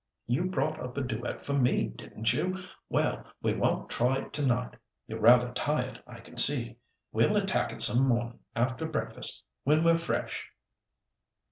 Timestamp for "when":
9.63-9.83